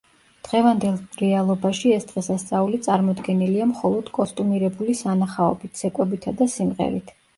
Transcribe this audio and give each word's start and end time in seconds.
დღევანდელ 0.45 0.95
რეალობაში 1.23 1.91
ეს 1.97 2.07
დღესასწაული 2.11 2.79
წარმოდგენილია 2.87 3.67
მხოლოდ 3.75 4.09
კოსტუმირებული 4.19 4.97
სანახაობით, 5.03 5.77
ცეკვებითა 5.83 6.35
და 6.41 6.53
სიმღერით. 6.57 7.15